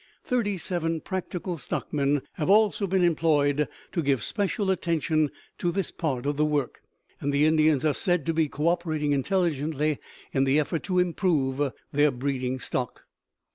Thirty 0.25 0.57
seven 0.57 0.99
practical 0.99 1.59
stockmen 1.59 2.23
have 2.33 2.49
also 2.49 2.87
been 2.87 3.03
employed 3.03 3.67
to 3.91 4.01
give 4.01 4.23
special 4.23 4.71
attention 4.71 5.29
to 5.59 5.71
this 5.71 5.91
part 5.91 6.25
of 6.25 6.37
the 6.37 6.43
work, 6.43 6.81
and 7.19 7.31
the 7.31 7.45
Indians 7.45 7.85
are 7.85 7.93
said 7.93 8.25
to 8.25 8.33
be 8.33 8.49
coöperating 8.49 9.11
intelligently 9.11 9.99
in 10.31 10.43
the 10.45 10.59
effort 10.59 10.81
to 10.85 10.97
improve 10.97 11.71
their 11.91 12.09
breeding 12.09 12.59
stock. 12.59 13.03